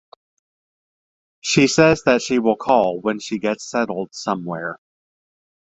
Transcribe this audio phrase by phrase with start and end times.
[1.41, 4.79] She says that she will call when she gets settled somewhere.